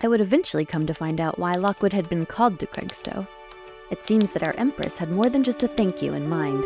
[0.00, 3.26] I would eventually come to find out why Lockwood had been called to Craigstow.
[3.90, 6.64] It seems that our Empress had more than just a thank you in mind.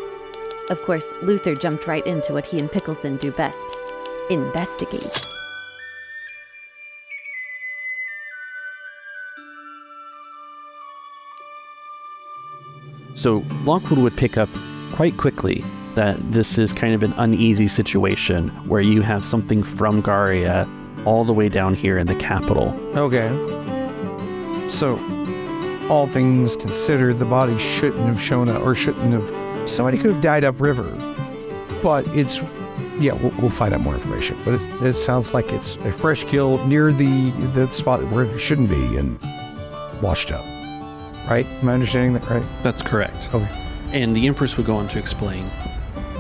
[0.69, 3.75] Of course, Luther jumped right into what he and Pickleson do best
[4.29, 5.27] investigate.
[13.15, 14.51] So Lockwood would pick up
[14.93, 15.65] quite quickly
[15.95, 20.69] that this is kind of an uneasy situation where you have something from Garia
[21.05, 22.69] all the way down here in the capital.
[22.97, 23.29] Okay.
[24.69, 24.99] So,
[25.89, 29.69] all things considered, the body shouldn't have shown up, or shouldn't have.
[29.69, 30.91] Somebody could have died upriver.
[31.83, 32.41] But it's.
[32.99, 34.39] Yeah, we'll, we'll find out more information.
[34.45, 38.39] But it, it sounds like it's a fresh kill near the the spot where it
[38.39, 39.19] shouldn't be and
[40.01, 40.45] washed up.
[41.29, 41.47] Right?
[41.47, 42.45] Am I understanding that right?
[42.63, 43.31] That's correct.
[43.35, 43.49] Okay.
[43.93, 45.47] And the Empress would go on to explain.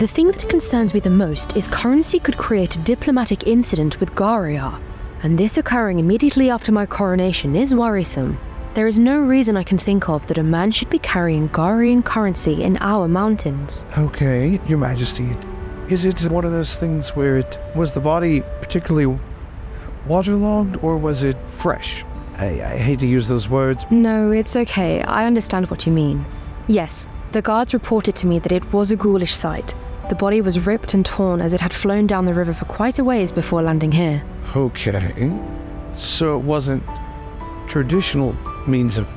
[0.03, 4.17] The thing that concerns me the most is currency could create a diplomatic incident with
[4.17, 4.81] Garia,
[5.23, 8.37] and this occurring immediately after my coronation is worrisome.
[8.75, 12.05] There is no reason I can think of that a man should be carrying Garian
[12.05, 13.87] currency in our mountains.
[13.97, 15.37] Okay, Your Majesty.
[15.89, 19.17] Is it one of those things where it was the body particularly
[20.09, 22.05] waterlogged or was it fresh?
[22.39, 23.85] I, I hate to use those words.
[23.93, 25.01] No, it's okay.
[25.03, 26.25] I understand what you mean.
[26.67, 29.73] Yes, the guards reported to me that it was a ghoulish sight.
[30.13, 32.99] The body was ripped and torn as it had flown down the river for quite
[32.99, 34.23] a ways before landing here.
[34.55, 35.33] Okay.
[35.97, 36.83] So it wasn't
[37.67, 39.11] traditional means of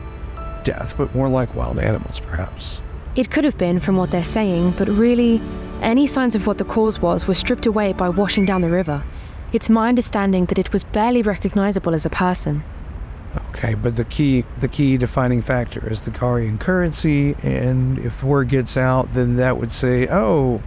[0.63, 2.79] death, but more like wild animals, perhaps.
[3.17, 5.41] It could have been from what they're saying, but really,
[5.81, 9.03] any signs of what the cause was were stripped away by washing down the river.
[9.51, 12.63] It's my understanding that it was barely recognizable as a person.
[13.49, 18.47] Okay, but the key the key defining factor is the Garian currency, and if word
[18.47, 20.61] gets out, then that would say, oh,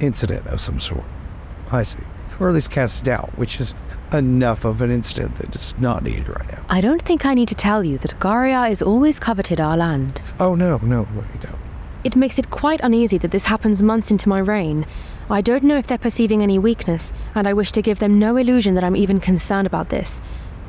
[0.00, 1.04] incident of some sort.
[1.70, 1.98] I see.
[2.40, 3.74] Or at least cast doubt, which is
[4.12, 6.64] enough of an incident that is not needed right now.
[6.68, 10.22] I don't think I need to tell you that Garia is always coveted our land.
[10.38, 11.58] Oh no, no, no, you don't.
[12.04, 14.86] It makes it quite uneasy that this happens months into my reign.
[15.30, 18.36] I don't know if they're perceiving any weakness, and I wish to give them no
[18.36, 20.20] illusion that I'm even concerned about this,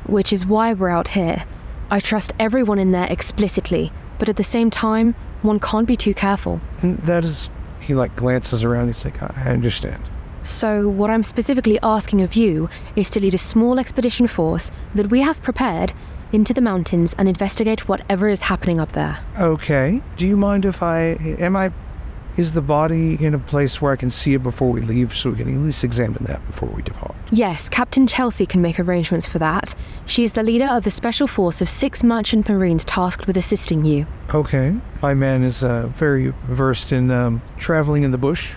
[0.06, 1.44] which is why we're out here.
[1.90, 6.12] I trust everyone in there explicitly, but at the same time, one can't be too
[6.12, 6.60] careful.
[6.82, 7.48] Mm, that is,
[7.80, 8.88] he like glances around.
[8.88, 10.02] He's like, I I understand.
[10.42, 15.10] So, what I'm specifically asking of you is to lead a small expedition force that
[15.10, 15.92] we have prepared
[16.32, 19.18] into the mountains and investigate whatever is happening up there.
[19.38, 20.00] Okay.
[20.16, 21.72] Do you mind if I am I
[22.36, 25.30] is the body in a place where I can see it before we leave so
[25.30, 27.14] we can at least examine that before we depart?
[27.30, 29.74] Yes, Captain Chelsea can make arrangements for that.
[30.06, 33.84] She is the leader of the special force of six merchant marines tasked with assisting
[33.84, 34.06] you.
[34.34, 34.74] Okay.
[35.02, 38.54] My man is uh, very versed in um, traveling in the bush,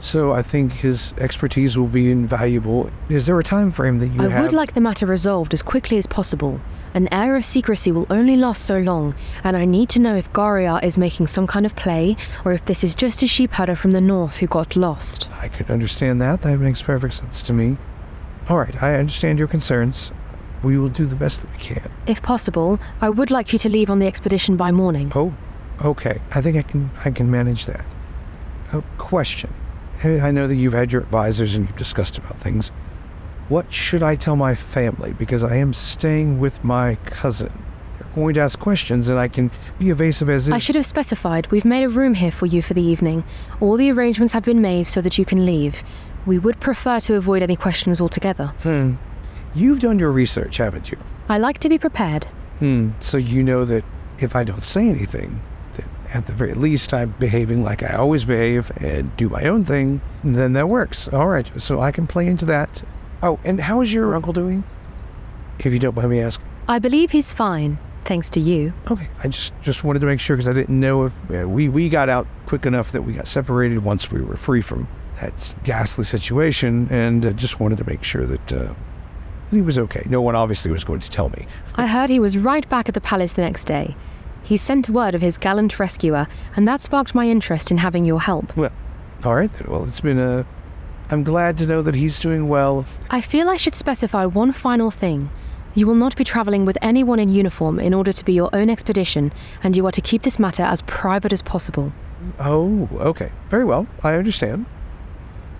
[0.00, 2.90] so I think his expertise will be invaluable.
[3.08, 4.42] Is there a time frame that you I have?
[4.44, 6.60] would like the matter resolved as quickly as possible.
[6.94, 9.14] An air of secrecy will only last so long,
[9.44, 12.64] and I need to know if Garia is making some kind of play, or if
[12.64, 15.28] this is just a sheep herder from the north who got lost.
[15.42, 16.42] I could understand that.
[16.42, 17.76] That makes perfect sense to me.
[18.48, 20.12] All right, I understand your concerns.
[20.62, 21.90] We will do the best that we can.
[22.06, 25.12] If possible, I would like you to leave on the expedition by morning.
[25.14, 25.34] Oh,
[25.84, 26.20] okay.
[26.34, 27.84] I think I can I can manage that.
[28.72, 29.52] A question.
[30.04, 32.70] I I know that you've had your advisors and you've discussed about things.
[33.48, 35.12] What should I tell my family?
[35.12, 37.52] Because I am staying with my cousin.
[37.98, 40.62] They're going to ask questions, and I can be evasive as I if.
[40.62, 43.24] should have specified we've made a room here for you for the evening.
[43.60, 45.82] All the arrangements have been made so that you can leave.
[46.26, 48.46] We would prefer to avoid any questions altogether.
[48.62, 48.94] Hmm.
[49.54, 50.98] You've done your research, haven't you?
[51.28, 52.24] I like to be prepared.
[52.58, 52.90] Hmm.
[53.00, 53.84] So you know that
[54.18, 55.40] if I don't say anything,
[56.14, 60.00] at the very least I'm behaving like I always behave and do my own thing,
[60.22, 61.08] and then that works.
[61.08, 61.50] All right.
[61.60, 62.82] So I can play into that.
[63.22, 64.64] Oh, and how is your uncle doing?
[65.58, 66.46] If you don't mind me asking.
[66.68, 68.72] I believe he's fine, thanks to you.
[68.90, 69.08] Okay.
[69.22, 71.88] I just just wanted to make sure because I didn't know if uh, we we
[71.88, 74.88] got out quick enough that we got separated once we were free from
[75.20, 78.52] that ghastly situation, and uh, just wanted to make sure that.
[78.52, 78.74] Uh,
[79.48, 80.02] that he was okay.
[80.06, 81.46] No one obviously was going to tell me.
[81.76, 83.94] I heard he was right back at the palace the next day.
[84.46, 88.20] He sent word of his gallant rescuer, and that sparked my interest in having your
[88.20, 88.56] help.
[88.56, 88.70] Well,
[89.24, 89.66] all right then.
[89.68, 90.46] Well, it's been a.
[91.10, 92.86] I'm glad to know that he's doing well.
[93.10, 95.30] I feel I should specify one final thing.
[95.74, 98.70] You will not be traveling with anyone in uniform in order to be your own
[98.70, 99.32] expedition,
[99.64, 101.92] and you are to keep this matter as private as possible.
[102.38, 103.32] Oh, okay.
[103.48, 103.88] Very well.
[104.04, 104.66] I understand.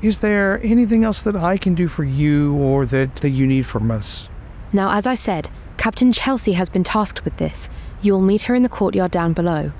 [0.00, 3.66] Is there anything else that I can do for you or that, that you need
[3.66, 4.28] from us?
[4.72, 7.68] Now, as I said, Captain Chelsea has been tasked with this.
[8.02, 9.70] You will meet her in the courtyard down below.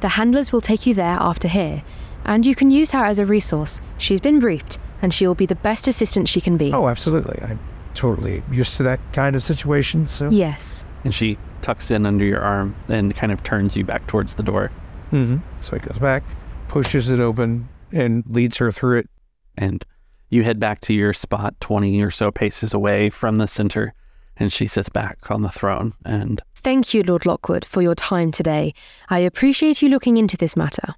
[0.00, 1.82] The handlers will take you there after here,
[2.24, 3.80] and you can use her as a resource.
[3.98, 6.72] She's been briefed, and she will be the best assistant she can be.
[6.72, 7.40] Oh, absolutely.
[7.42, 7.60] I'm
[7.94, 10.28] totally used to that kind of situation, so.
[10.30, 10.84] Yes.
[11.04, 14.42] And she tucks in under your arm and kind of turns you back towards the
[14.42, 14.70] door.
[15.12, 15.38] Mm-hmm.
[15.60, 16.22] So he goes back,
[16.68, 19.08] pushes it open, and leads her through it.
[19.56, 19.84] And
[20.28, 23.94] you head back to your spot 20 or so paces away from the center.
[24.36, 25.94] And she sits back on the throne.
[26.04, 28.74] And Thank you, Lord Lockwood, for your time today.
[29.08, 30.94] I appreciate you looking into this matter.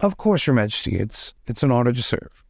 [0.00, 2.42] Of course, Your Majesty, it's it's an honor to serve.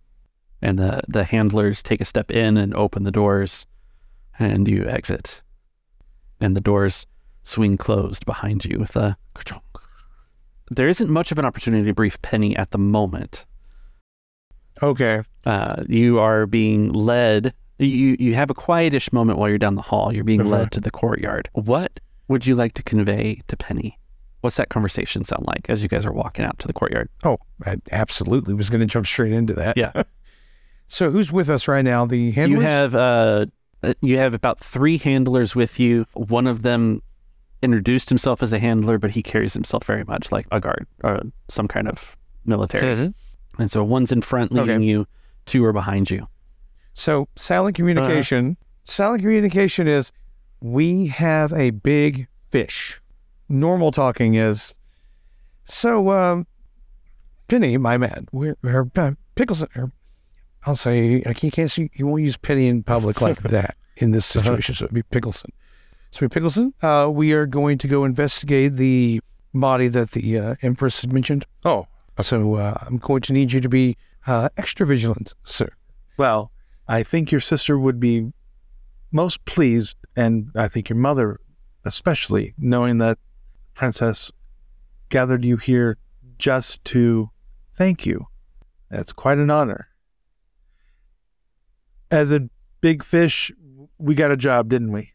[0.62, 3.66] and the, the handlers take a step in and open the doors,
[4.38, 5.42] and you exit.
[6.40, 7.06] And the doors
[7.42, 9.82] swing closed behind you with a ka-chonk.
[10.70, 13.46] There isn't much of an opportunity to brief Penny at the moment.
[14.80, 15.22] Okay.
[15.44, 17.52] Uh, you are being led.
[17.80, 20.12] You you have a quietish moment while you're down the hall.
[20.14, 20.50] You're being Uh-huh.
[20.50, 21.48] led to the courtyard.
[21.54, 21.98] What
[22.30, 23.98] would you like to convey to Penny?
[24.40, 27.08] What's that conversation sound like as you guys are walking out to the courtyard?
[27.24, 29.76] Oh, I absolutely was going to jump straight into that.
[29.76, 29.92] Yeah.
[30.92, 32.04] So who's with us right now?
[32.04, 32.60] The handlers.
[32.62, 33.46] You have uh,
[33.80, 36.04] uh, you have about three handlers with you.
[36.14, 37.00] One of them
[37.62, 41.20] introduced himself as a handler, but he carries himself very much like a guard or
[41.46, 43.12] some kind of military.
[43.56, 44.84] And so one's in front leading Okay.
[44.84, 45.06] you,
[45.46, 46.26] two are behind you.
[46.94, 48.56] So silent communication.
[48.82, 50.10] Silent communication is
[50.60, 53.00] we have a big fish.
[53.48, 54.74] Normal talking is
[55.64, 56.10] so.
[56.12, 56.46] Um,
[57.48, 58.54] Penny, my man, we're,
[58.94, 59.64] uh, pickles.
[60.66, 64.12] I'll say I can't, can't see, you won't use Penny in public like that in
[64.12, 64.76] this situation.
[64.76, 65.50] So it'd be Pickleson.
[66.12, 69.20] So Pickleson, uh, we are going to go investigate the
[69.52, 71.44] body that the uh, Empress had mentioned.
[71.64, 71.88] Oh,
[72.20, 73.96] So uh, I'm going to need you to be
[74.28, 75.70] uh, extra vigilant, sir.
[76.18, 76.52] well,
[76.86, 78.32] I think your sister would be
[79.12, 81.40] most pleased, and I think your mother
[81.84, 83.18] especially, knowing that
[83.74, 84.30] Princess
[85.08, 85.96] gathered you here
[86.38, 87.30] just to
[87.72, 88.26] thank you.
[88.90, 89.88] That's quite an honor.
[92.10, 92.48] As a
[92.80, 93.52] big fish,
[93.98, 95.12] we got a job, didn't we?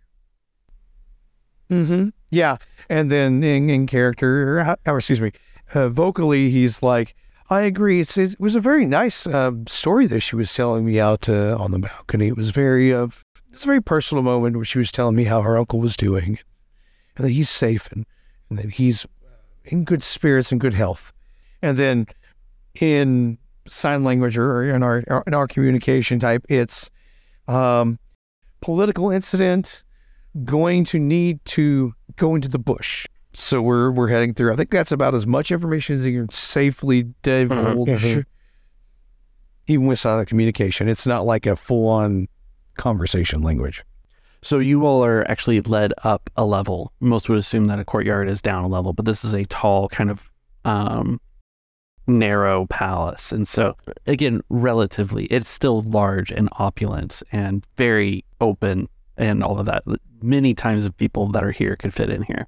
[1.69, 2.09] Mm-hmm.
[2.29, 2.57] Yeah,
[2.89, 5.31] and then in, in character, or, or excuse me,
[5.73, 7.15] uh, vocally, he's like,
[7.49, 8.01] "I agree.
[8.01, 11.55] It's, it was a very nice uh, story that she was telling me out uh,
[11.59, 12.27] on the balcony.
[12.27, 13.07] It was very, uh,
[13.55, 16.39] it's a very personal moment where she was telling me how her uncle was doing,
[17.15, 18.05] and that he's safe and,
[18.49, 19.05] and that he's
[19.63, 21.13] in good spirits and good health.
[21.61, 22.07] And then
[22.79, 23.37] in
[23.67, 26.89] sign language or in our in our communication type, it's
[27.47, 27.97] um,
[28.61, 29.81] political incident."
[30.43, 33.07] going to need to go into the bush.
[33.33, 34.51] So we're we're heading through.
[34.51, 38.25] I think that's about as much information as you can safely divulge, mhm.
[39.67, 40.87] even with silent communication.
[40.87, 42.27] It's not like a full on
[42.77, 43.83] conversation language.
[44.41, 46.93] So you all are actually led up a level.
[46.99, 49.87] Most would assume that a courtyard is down a level, but this is a tall,
[49.87, 50.31] kind of
[50.63, 51.19] um,
[52.05, 53.31] narrow palace.
[53.31, 53.75] And so,
[54.05, 58.87] again, relatively, it's still large and opulent and very open
[59.17, 59.83] and all of that.
[60.21, 62.47] Many times of people that are here could fit in here.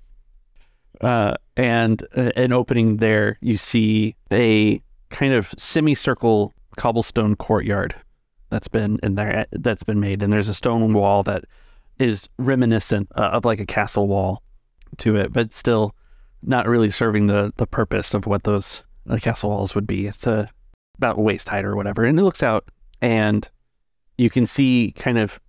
[1.01, 7.95] Uh, and uh, an opening there, you see a kind of semicircle cobblestone courtyard
[8.49, 11.45] that's been in there that's been made, and there's a stone wall that
[11.99, 14.43] is reminiscent uh, of like a castle wall
[14.97, 15.95] to it, but still
[16.43, 20.07] not really serving the the purpose of what those uh, castle walls would be.
[20.07, 20.47] It's uh,
[20.97, 22.69] about waist height or whatever, and it looks out,
[23.01, 23.49] and
[24.17, 25.39] you can see kind of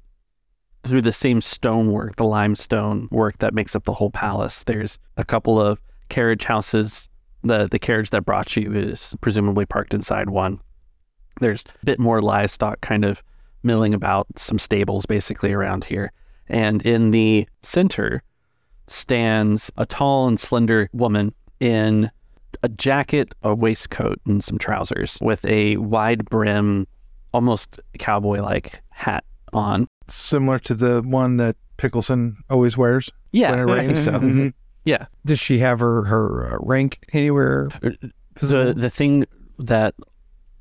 [0.84, 4.64] through the same stonework, the limestone work that makes up the whole palace.
[4.64, 7.08] There's a couple of carriage houses.
[7.42, 10.60] The the carriage that brought you is presumably parked inside one.
[11.40, 13.22] There's a bit more livestock kind of
[13.62, 16.12] milling about, some stables basically around here.
[16.48, 18.22] And in the center
[18.86, 22.10] stands a tall and slender woman in
[22.62, 26.86] a jacket, a waistcoat, and some trousers with a wide brim,
[27.32, 29.86] almost cowboy like hat on.
[30.08, 33.10] Similar to the one that Pickleson always wears.
[33.32, 34.04] Yeah, when it I think rains.
[34.04, 34.12] so.
[34.12, 34.52] Mhm.
[34.84, 35.04] Yeah.
[35.26, 37.68] Does she have her her uh, rank anywhere?
[38.40, 39.26] The the thing
[39.58, 39.94] that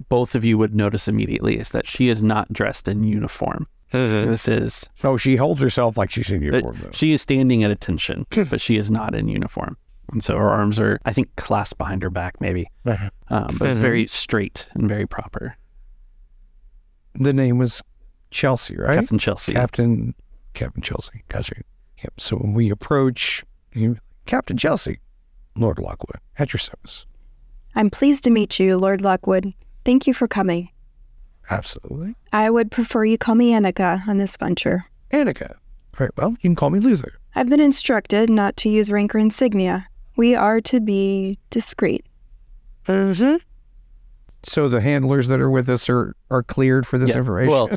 [0.09, 3.67] both of you would notice immediately is that she is not dressed in uniform.
[3.91, 6.77] This is Oh, she holds herself like she's in Uh, uniform.
[6.81, 6.89] though.
[6.91, 9.77] she is standing at attention, but she is not in uniform.
[10.11, 13.09] And so her arms are, I think, clasped behind her back, maybe, Uh-huh.
[13.29, 13.75] um, but Mhm.
[13.77, 15.55] very straight and very proper.
[17.15, 17.81] The name was
[18.31, 18.95] Chelsea, right?
[18.99, 19.53] Captain Chelsea.
[19.53, 20.13] Captain
[20.53, 21.23] Captain Chelsea.
[21.29, 21.55] Gotcha.
[22.03, 22.13] Yep.
[22.19, 24.99] So when we approach you, Captain Chelsea,
[25.55, 27.05] Lord Lockwood, at your service.
[27.75, 29.53] I'm pleased to meet you, Lord Lockwood.
[29.87, 30.67] Thank you for coming.
[31.49, 32.13] Absolutely.
[32.33, 34.83] I would prefer you call me Annika on this venture.
[35.13, 35.55] Annika.
[35.95, 36.31] Very well.
[36.31, 37.13] You can call me Luther.
[37.35, 39.87] I've been instructed not to use rank or insignia.
[40.17, 42.05] We are to be discreet.
[42.85, 43.37] Mm-hmm.
[44.43, 47.19] So the handlers that are with us are are cleared for this Yeah.
[47.19, 47.51] information.
[47.51, 47.69] Well,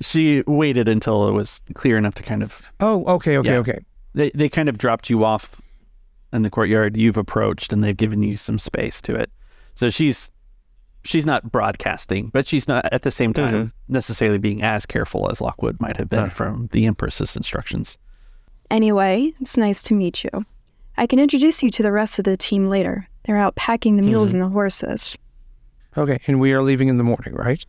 [0.00, 3.58] she waited until it was clear enough to kind of, oh, okay, okay, yeah.
[3.58, 3.78] okay.
[4.14, 5.60] They they kind of dropped you off
[6.32, 6.96] in the courtyard.
[6.96, 9.30] You've approached, and they've given you some space to it.
[9.74, 10.30] So she's
[11.04, 15.40] she's not broadcasting, but she's not at the same time necessarily being as careful as
[15.40, 16.28] Lockwood might have been Uh.
[16.28, 17.98] from the Empress's instructions.
[18.70, 20.30] Anyway, it's nice to meet you.
[20.96, 23.08] I can introduce you to the rest of the team later.
[23.24, 25.16] They're out packing the mules and the horses.
[25.96, 27.64] Okay, and we are leaving in the morning, right?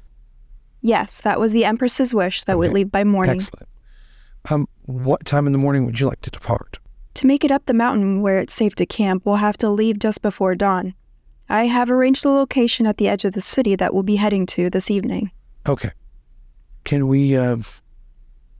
[0.81, 3.37] Yes, that was the Empress's wish that we leave by morning.
[3.37, 3.67] Excellent.
[4.49, 6.79] Um, what time in the morning would you like to depart?
[7.15, 9.99] To make it up the mountain where it's safe to camp, we'll have to leave
[9.99, 10.93] just before dawn.
[11.53, 14.47] I have arranged a location at the edge of the city that we'll be heading
[14.47, 15.29] to this evening.
[15.69, 15.91] Okay.
[16.83, 17.57] Can we uh,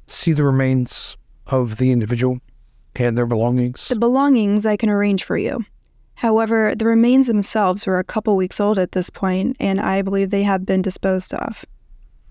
[0.06, 2.40] see the remains of the individual
[2.96, 3.88] and their belongings?
[3.88, 5.66] The belongings I can arrange for you.
[6.14, 10.30] However, the remains themselves are a couple weeks old at this point, and I believe
[10.30, 11.66] they have been disposed of.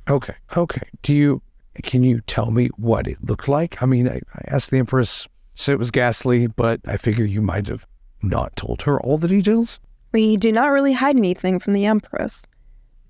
[0.08, 0.34] Okay.
[0.56, 0.88] Okay.
[1.02, 1.42] Do you
[1.82, 3.82] can you tell me what it looked like?
[3.82, 7.42] I mean, I, I asked the Empress, said it was ghastly, but I figure you
[7.42, 7.84] might have
[8.22, 9.80] not told her all the details.
[10.12, 12.46] We do not really hide anything from the Empress.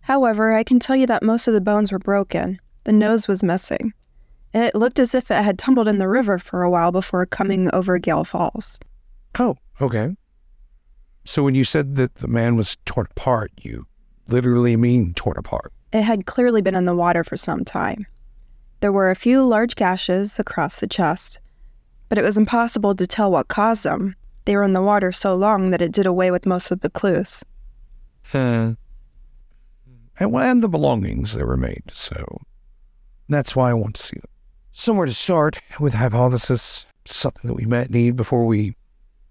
[0.02, 2.61] However, I can tell you that most of the bones were broken.
[2.85, 3.92] The nose was missing.
[4.54, 7.73] It looked as if it had tumbled in the river for a while before coming
[7.73, 8.78] over Gale Falls.
[9.38, 10.14] Oh, okay.
[11.25, 13.87] So when you said that the man was torn apart, you
[14.28, 15.73] literally mean torn apart.
[15.92, 18.06] It had clearly been in the water for some time.
[18.80, 21.40] There were a few large gashes across the chest,
[22.09, 24.16] but it was impossible to tell what caused them.
[24.45, 26.91] They were in the water so long that it did away with most of the
[26.91, 27.45] clues.
[28.33, 28.77] And,
[30.21, 32.41] well, and the belongings that made, so
[33.29, 34.29] that's why I want to see them.
[34.73, 38.75] Somewhere to start with hypothesis, something that we might need before we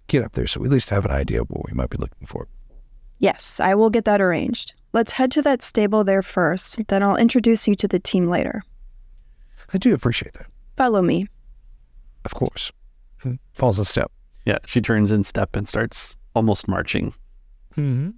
[0.07, 1.97] get up there, so we at least have an idea of what we might be
[1.97, 2.47] looking for.
[3.19, 4.73] Yes, I will get that arranged.
[4.93, 8.63] Let's head to that stable there first, then I'll introduce you to the team later.
[9.73, 11.27] I do appreciate that, Follow me.
[12.25, 12.71] of course.
[13.19, 13.35] Hmm.
[13.53, 14.11] Falls a step.
[14.45, 17.13] Yeah, she turns in step and starts almost marching.
[17.77, 18.11] Mm-hmm.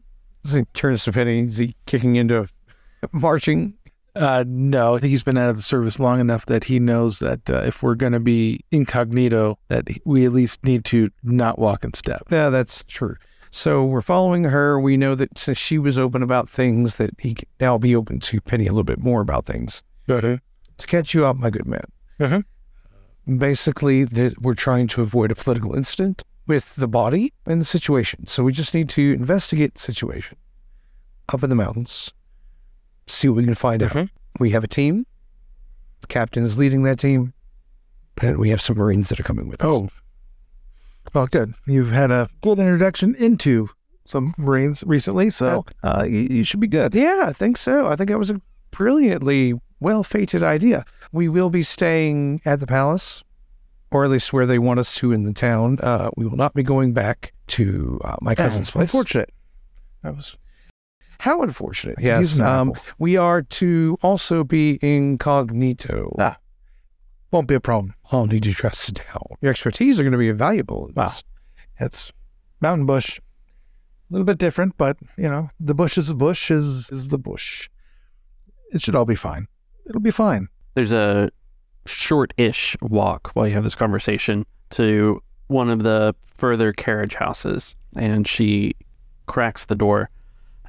[0.45, 2.47] As he turns to Penny, is he kicking into
[3.11, 3.75] marching?
[4.15, 7.19] Uh, no, I think he's been out of the service long enough that he knows
[7.19, 11.57] that uh, if we're going to be incognito, that we at least need to not
[11.57, 12.23] walk in step.
[12.29, 13.15] Yeah, that's true.
[13.49, 14.79] So we're following her.
[14.79, 18.19] We know that since she was open about things, that he can now be open
[18.21, 19.81] to Penny a little bit more about things.
[20.09, 20.37] Uh-huh.
[20.77, 21.85] To catch you up, my good man.
[22.19, 22.41] Uh-huh.
[23.25, 28.27] Basically, that we're trying to avoid a political incident with the body and the situation.
[28.27, 30.37] So we just need to investigate the situation
[31.31, 32.11] up in the mountains,
[33.07, 33.95] see what we can find Mhm.
[34.03, 34.09] out.
[34.39, 35.05] We have a team.
[36.01, 37.31] The captain is leading that team,
[38.21, 39.65] and we have some Marines that are coming with us.
[39.67, 39.89] Oh,
[41.13, 41.53] well, good.
[41.65, 43.69] You've had a good introduction into
[44.03, 46.93] some Marines recently, so uh, you, you should be good.
[46.93, 47.87] Yeah, I think so.
[47.87, 49.53] I think that was a brilliantly
[49.83, 50.85] well fated idea.
[51.11, 53.23] We will be staying at the palace,
[53.91, 55.77] or at least where they want us to in the town.
[55.83, 58.91] Uh, we will not be going back to uh, my cousin's place.
[58.91, 59.31] Unfortunate.
[60.01, 60.37] That was
[61.19, 61.97] How unfortunate.
[61.99, 62.39] Yes.
[62.39, 66.15] Um, we are to also be incognito.
[66.17, 66.37] Ah.
[67.31, 67.93] won't be a problem.
[68.11, 69.23] I'll need you trust down.
[69.41, 70.87] Your expertise are going to be invaluable.
[70.87, 71.11] in Wow.
[71.79, 72.11] It's
[72.61, 73.19] mountain bush.
[73.19, 77.17] A little bit different, but you know, the bush is the bush is is the
[77.17, 77.69] bush.
[78.71, 79.47] It should all be fine.
[79.85, 80.47] It'll be fine.
[80.75, 81.29] There's a
[81.85, 88.27] short-ish walk while you have this conversation to one of the further carriage houses, and
[88.27, 88.73] she
[89.25, 90.09] cracks the door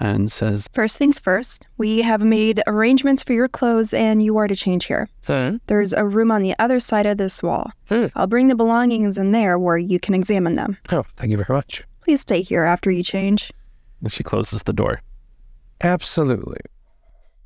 [0.00, 4.48] and says, First things first, we have made arrangements for your clothes and you are
[4.48, 5.08] to change here.
[5.68, 7.70] There's a room on the other side of this wall.
[7.88, 8.06] Hmm.
[8.16, 10.76] I'll bring the belongings in there where you can examine them.
[10.90, 11.84] Oh, thank you very much.
[12.00, 13.52] Please stay here after you change.
[14.02, 15.00] and she closes the door.
[15.80, 16.58] Absolutely.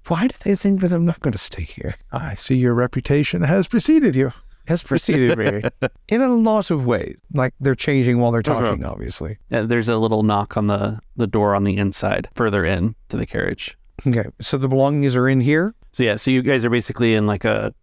[0.09, 1.95] Why do they think that I'm not going to stay here?
[2.12, 4.33] I see your reputation has preceded you.
[4.67, 5.62] Has preceded me
[6.09, 7.19] in a lot of ways.
[7.33, 8.61] Like they're changing while they're Uh-huh.
[8.61, 9.38] talking, obviously.
[9.53, 13.17] Uh, there's a little knock on the, the door on the inside, further in to
[13.17, 13.77] the carriage.
[14.07, 15.75] Okay, so the belongings are in here.
[15.93, 17.75] So yeah, so you guys are basically in like a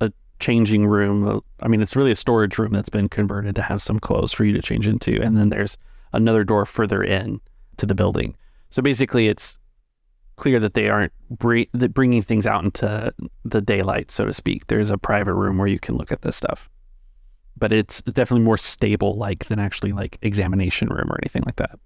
[0.00, 1.26] a changing room.
[1.26, 4.32] Uh, I mean, it's really a storage room that's been converted to have some clothes
[4.32, 5.76] for you to change into, and then there's
[6.12, 7.40] another door further in
[7.78, 8.36] to the building.
[8.70, 9.58] So basically, it's
[10.36, 13.12] clear that they aren't br- that bringing things out into
[13.44, 14.66] the daylight, so to speak.
[14.66, 16.68] There's a private room where you can look at this stuff,
[17.56, 21.78] but it's definitely more stable, like than actually like examination room or anything like that.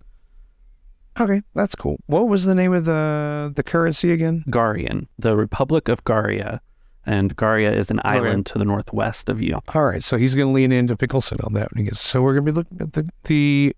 [1.20, 1.98] Okay, that's cool.
[2.06, 4.44] What was the name of the the currency again?
[4.48, 6.60] Garian, the Republic of Garia,
[7.04, 9.58] and Garia is an island to the northwest of you.
[9.74, 11.92] All right, so he's going to lean into Pickleson on that one.
[11.94, 13.76] So we're going to be looking at the, the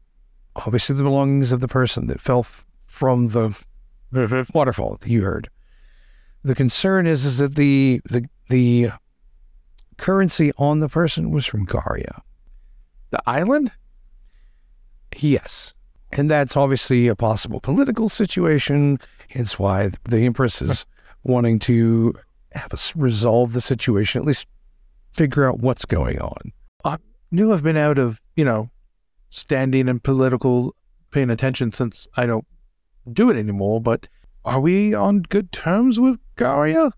[0.57, 3.57] obviously the belongings of the person that fell f- from the
[4.13, 4.57] Mm-hmm.
[4.57, 5.49] waterfall that you heard.
[6.43, 8.91] The concern is is that the the the
[9.99, 12.23] currency on the person was from Garia.
[13.11, 13.73] The island?
[15.17, 15.75] Yes.
[16.13, 18.99] And that's obviously a possible political situation.
[19.29, 20.87] Hence why the Empress is
[21.23, 22.15] wanting to
[22.53, 24.47] have us resolve the situation, at least
[25.13, 26.53] figure out what's going on.
[26.85, 26.97] I
[27.31, 28.71] knew I've been out of, you know,
[29.29, 30.75] standing and political
[31.11, 32.47] paying attention since I don't
[33.11, 34.07] do it anymore, but
[34.45, 36.93] are we on good terms with Garia?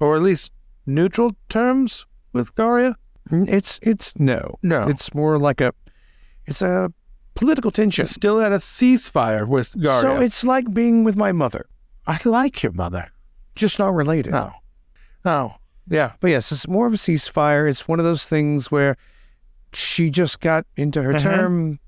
[0.00, 0.52] Or at least
[0.86, 2.96] neutral terms with Garia?
[3.30, 4.58] Mm, It's it's no.
[4.62, 4.86] No.
[4.88, 5.72] It's more like a
[6.46, 6.92] it's a
[7.34, 8.04] political tension.
[8.06, 10.00] still at a ceasefire with Garia.
[10.00, 11.66] So it's like being with my mother,
[12.06, 13.10] I like your mother.
[13.56, 14.32] just not related.
[14.32, 14.52] No.
[15.24, 15.54] Oh.
[15.88, 16.12] Yeah.
[16.20, 17.68] But yes, it's more of a ceasefire.
[17.70, 18.96] It's one of those things where
[19.72, 21.20] she just got into her Mhm.
[21.20, 21.78] term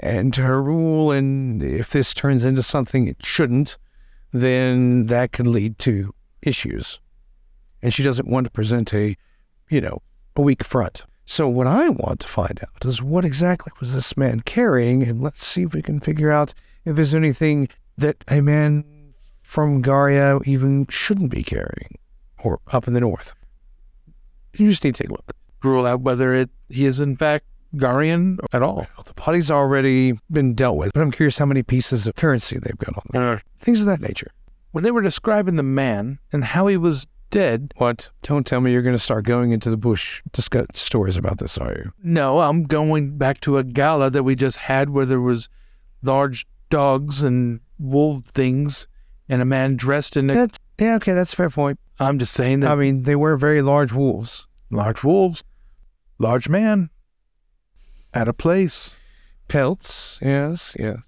[0.00, 3.78] and her rule, and if this turns into something it shouldn't,
[4.32, 7.00] then that could lead to issues.
[7.82, 9.16] And she doesn't want to present a,
[9.68, 10.02] you know,
[10.36, 11.04] a weak front.
[11.24, 15.22] So what I want to find out is what exactly was this man carrying, and
[15.22, 16.54] let's see if we can figure out
[16.84, 17.68] if there's anything
[17.98, 21.98] that a man from Garia even shouldn't be carrying,
[22.42, 23.34] or up in the north.
[24.56, 25.32] You just need to take a look.
[25.62, 27.44] Rule out whether it he is in fact
[27.76, 28.86] Garian at all.
[28.96, 32.58] Well, the body's already been dealt with, but I'm curious how many pieces of currency
[32.58, 33.34] they've got on them.
[33.34, 34.30] Uh, things of that nature.
[34.72, 38.10] When they were describing the man and how he was dead, What?
[38.22, 41.58] Don't tell me you're going to start going into the bush discuss stories about this,
[41.58, 41.92] are you?
[42.02, 45.48] no, I'm going back to a gala that we just had where there was
[46.02, 48.86] large dogs and wolf things
[49.28, 51.78] and a man dressed in a That, yeah, okay, that's a fair point.
[52.00, 54.46] I'm just saying that I mean, they were very large wolves.
[54.70, 55.42] large wolves,
[56.18, 56.90] large man
[58.14, 58.94] at a place.
[59.48, 60.98] Pelts, yes, yes.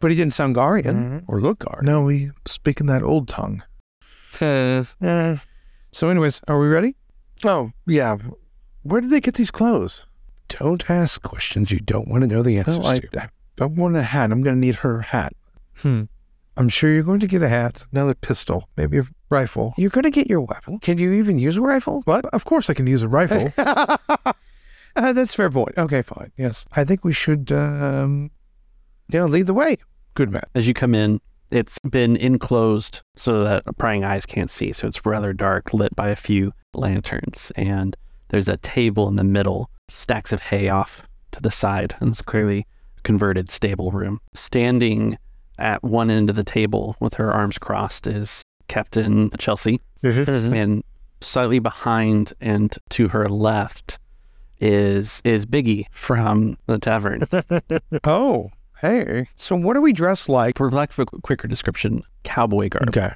[0.00, 1.24] But he didn't sound Garian Mhm.
[1.28, 1.82] or look Garian.
[1.82, 3.62] No, we speak in that old tongue.
[5.90, 6.96] So, anyways, are we ready?
[7.44, 8.16] Oh, yeah.
[8.82, 10.04] Where did they get these clothes?
[10.48, 13.08] Don't ask questions you don't want to know the answers Oh, I, to.
[13.22, 13.28] I,
[13.60, 14.30] I want a hat.
[14.30, 15.32] I'm going to need her hat.
[15.78, 16.02] Hmm.
[16.58, 17.86] I'm sure you're going to get a hat.
[17.90, 19.72] Another pistol, maybe a rifle.
[19.78, 20.78] You're going to get your weapon.
[20.78, 22.02] Can you even use a rifle?
[22.04, 22.26] What?
[22.26, 23.50] Of course I can use a rifle.
[24.98, 25.78] Uh, that's a fair point.
[25.78, 26.32] Okay, fine.
[26.36, 26.66] Yes.
[26.72, 28.32] I think we should, um,
[29.08, 29.76] yeah, lead the way.
[30.14, 30.42] Good man.
[30.56, 31.20] As you come in,
[31.52, 34.72] it's been enclosed so that prying eyes can't see.
[34.72, 37.52] So it's rather dark, lit by a few lanterns.
[37.54, 37.96] And
[38.28, 41.94] there's a table in the middle, stacks of hay off to the side.
[42.00, 44.20] And it's clearly a converted stable room.
[44.34, 45.16] Standing
[45.60, 49.80] at one end of the table with her arms crossed is Captain Chelsea.
[50.02, 50.82] And
[51.20, 54.00] slightly behind and to her left
[54.60, 57.22] is is Biggie from the tavern.
[58.04, 59.26] Oh, hey.
[59.36, 60.56] So what are we dressed like?
[60.56, 62.88] For lack of a quicker description, cowboy garb.
[62.88, 63.12] okay.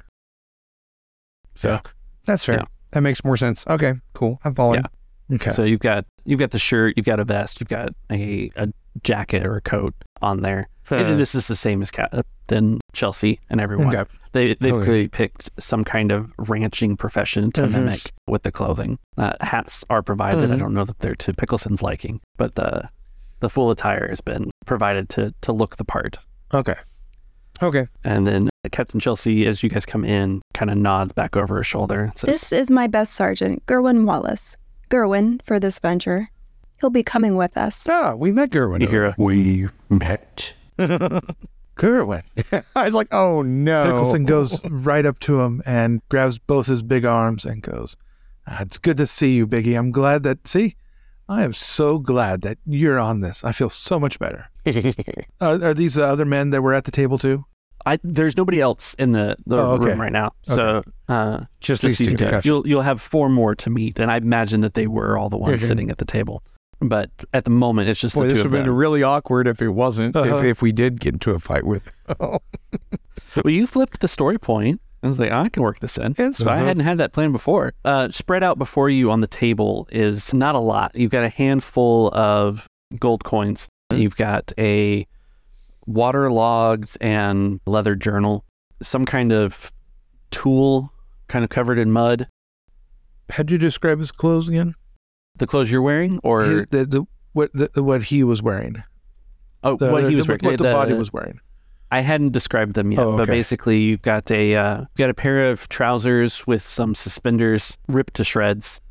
[1.55, 1.79] So
[2.25, 2.55] That's fair.
[2.55, 2.65] Yeah.
[2.91, 3.65] That makes more sense.
[3.67, 4.39] Okay, cool.
[4.43, 4.83] I'm following.
[5.31, 5.49] Okay.
[5.51, 8.67] So you've got you've got the shirt, you've got a vest, you've got a, a
[9.03, 10.67] jacket or a coat on there.
[10.89, 13.95] And this is the same as Captain Chelsea and everyone.
[13.95, 14.09] Okay.
[14.33, 14.83] They they've Okay.
[14.85, 17.71] clearly picked some kind of ranching profession to Mhm.
[17.71, 18.99] mimic with the clothing.
[19.17, 20.51] Uh, hats are provided.
[20.51, 20.59] I Mhm.
[20.59, 22.89] don't know that they're to Pickleson's liking, but the
[23.39, 26.17] the full attire has been provided to to look the part.
[26.53, 26.75] okay.
[27.61, 27.87] Okay.
[28.03, 31.63] And then Captain Chelsea, as you guys come in, kind of nods back over her
[31.63, 32.11] shoulder.
[32.15, 34.57] Says, This is my best sergeant, Gerwin Wallace.
[34.89, 36.29] Gerwin, for this venture.
[36.83, 37.87] He'll be coming with us.
[37.89, 38.81] Ah, we met Gerwin.
[38.81, 40.51] you hear a We met.
[40.77, 42.23] Gerwin.
[42.75, 43.85] I was like, oh no.
[43.85, 47.95] Pickleson goes right up to him and grabs both his big arms and goes,
[48.47, 49.77] "Ah, It's good to see you, Biggie.
[49.79, 50.75] I'm glad that, see,
[51.29, 53.45] I am so glad that you're on this.
[53.45, 54.49] I feel so much better.
[55.39, 57.45] Are, are these the other men that were at the table too?
[57.85, 59.85] I there's nobody else in the, the Oh, okay.
[59.91, 60.33] room right now.
[60.41, 62.41] So uh, just, just these these two.
[62.43, 65.37] You'll you'll have four more to meet, and I imagine that they were all the
[65.37, 66.43] ones sitting at the table.
[66.79, 68.75] But at the moment, it's just Boy, this would have been them.
[68.75, 70.15] really awkward if it wasn't.
[70.15, 70.37] Uh-huh.
[70.37, 71.91] If, if we did get into a fight with.
[73.35, 74.79] Well, you flipped the story point.
[75.01, 76.11] I was like, I can work this in.
[76.11, 76.65] It's- so I uh-huh.
[76.65, 77.73] hadn't had that plan before.
[77.83, 80.91] Uh, spread out before you on the table is not a lot.
[80.95, 82.67] You've got a handful of
[82.99, 83.67] gold coins.
[83.91, 85.07] You've got a
[85.85, 88.45] waterlogged and leather journal,
[88.81, 89.71] some kind of
[90.31, 90.91] tool,
[91.27, 92.27] kind of covered in mud.
[93.29, 94.75] How'd you describe his clothes again?
[95.37, 98.83] The clothes you're wearing, or He- the, the, what, the, what he was wearing.
[99.63, 100.39] oh, The- what he the- was wearing.
[100.43, 101.39] What the, the- body was wearing.
[101.91, 105.13] I hadn't described them yet, Oh, but basically you've got a uh, you've got a
[105.13, 108.81] pair of trousers with some suspenders ripped to shreds.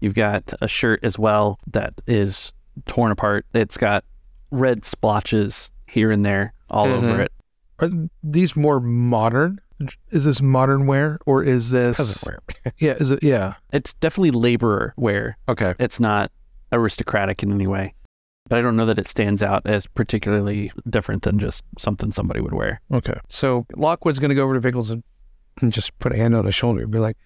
[0.00, 2.52] You've got a shirt as well that is
[2.86, 3.46] torn apart.
[3.52, 4.04] It's got
[4.52, 7.02] red splotches here and there all Mhm.
[7.02, 7.32] over it.
[7.80, 7.90] Are
[8.22, 9.60] these more modern?
[10.10, 12.38] Is this modern wear or is this Doesn't wear.
[12.78, 13.22] Yeah, is it?
[13.22, 13.54] Yeah.
[13.72, 15.36] It's definitely laborer wear.
[15.48, 15.74] Okay.
[15.78, 16.30] It's not
[16.72, 17.94] aristocratic in any way.
[18.48, 22.40] but I don't know that it stands out as particularly different than just something somebody
[22.40, 22.80] would wear.
[22.92, 23.18] Okay.
[23.28, 25.02] So Lockwood's going to go over to Pickles and,
[25.60, 27.16] and just put a hand on his shoulder and be like,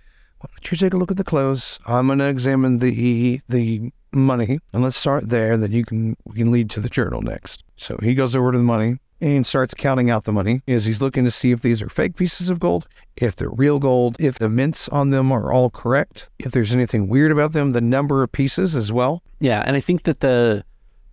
[0.40, 1.78] why don't you take a look at the clothes?
[1.86, 5.56] I'm going to examine the the money and let's start there.
[5.56, 7.62] Then you can we can lead to the journal next.
[7.76, 11.00] So he goes over to the money and starts counting out the money as he's
[11.00, 14.38] looking to see if these are fake pieces of gold, if they're real gold, if
[14.38, 18.22] the mints on them are all correct, if there's anything weird about them, the number
[18.22, 19.22] of pieces as well.
[19.40, 20.64] Yeah, and I think that the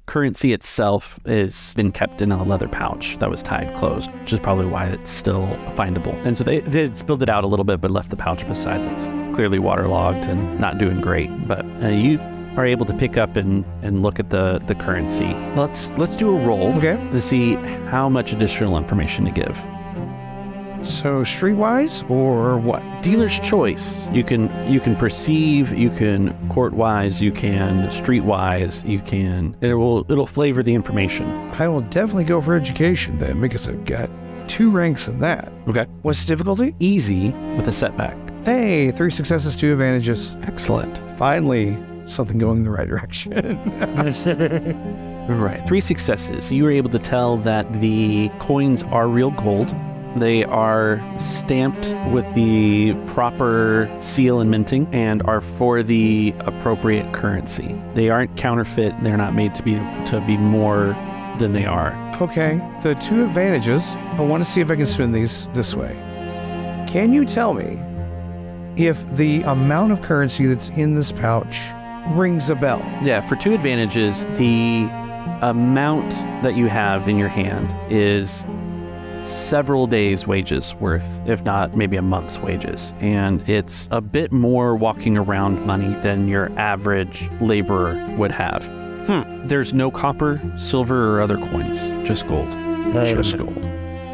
[0.06, 4.40] currency itself has been kept in a leather pouch that was tied closed, which is
[4.40, 6.14] probably why it's still findable.
[6.26, 8.82] And so they, they spilled it out a little bit, but left the pouch beside
[8.82, 11.30] that's clearly waterlogged and not doing great.
[11.48, 12.18] But uh, you
[12.58, 15.34] are able to pick up and, and look at the, the currency.
[15.56, 16.96] Let's let's do a roll Okay.
[17.12, 17.56] to see
[17.90, 19.58] how much additional information to give.
[20.86, 22.84] So streetwise or what?
[23.02, 24.06] Dealer's choice.
[24.12, 30.00] You can you can perceive, you can court-wise, you can street-wise, you can it will
[30.12, 31.26] it'll flavor the information.
[31.60, 34.10] I will definitely go for education then because I've got
[34.50, 35.54] two ranks in that.
[35.70, 35.86] Okay.
[36.02, 36.76] What's the difficulty?
[36.80, 38.18] Easy with a setback.
[38.44, 40.36] Hey, three successes, two advantages.
[40.44, 40.98] Excellent.
[41.18, 43.32] Finally, something going in the right direction.
[45.30, 45.66] right.
[45.68, 46.52] Three successes.
[46.52, 49.74] You were able to tell that the coins are real gold.
[50.16, 57.76] They are stamped with the proper seal and minting and are for the appropriate currency.
[57.96, 58.94] They aren't counterfeit.
[59.02, 60.96] They're not made to be to be more
[61.40, 61.94] than they are.
[62.22, 63.96] okay, the two advantages.
[63.96, 65.94] I want to see if I can spin these this way.
[66.88, 67.82] Can you tell me
[68.76, 71.60] if the amount of currency that's in this pouch
[72.10, 72.80] rings a bell?
[73.02, 74.90] Yeah, for two advantages, the
[75.42, 76.12] amount
[76.44, 78.46] that you have in your hand is
[79.20, 82.94] several days' wages worth, if not maybe a month's wages.
[83.00, 88.66] And it's a bit more walking around money than your average laborer would have.
[89.06, 89.48] Hmm.
[89.48, 92.50] There's no copper, silver, or other coins, just gold.
[92.94, 93.73] Just gold.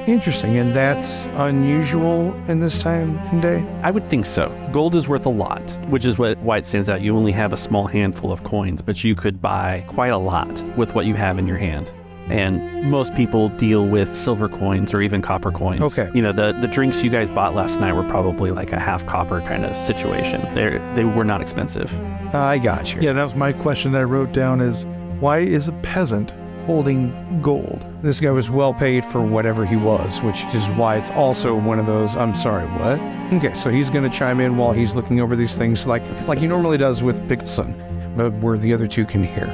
[0.10, 3.64] Interesting, and that's unusual in this time and day.
[3.84, 4.50] I would think so.
[4.72, 7.02] Gold is worth a lot, which is what why it stands out.
[7.02, 10.64] You only have a small handful of coins, but you could buy quite a lot
[10.76, 11.92] with what you have in your hand.
[12.28, 15.82] And most people deal with silver coins or even copper coins.
[15.82, 16.10] Okay.
[16.16, 19.06] You know, the, the drinks you guys bought last night were probably like a half
[19.06, 20.42] copper kind of situation.
[20.56, 21.94] They they were not expensive.
[22.34, 23.02] I got you.
[23.02, 24.88] Yeah, that was my question that I wrote down is
[25.20, 26.34] why is a peasant
[26.70, 27.84] holding gold?
[28.04, 31.80] This guy was well paid for whatever he was, which is why it's also one
[31.80, 32.16] of those.
[32.16, 33.00] I'm sorry, what?
[33.34, 36.38] Okay, so he's going to chime in while he's looking over these things, like like
[36.38, 37.74] he normally does with Pickleson,
[38.16, 39.48] but where the other two can hear.